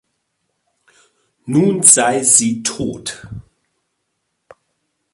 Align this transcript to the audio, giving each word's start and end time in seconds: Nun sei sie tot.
Nun 1.53 1.77
sei 1.83 2.23
sie 2.23 2.63
tot. 2.63 3.07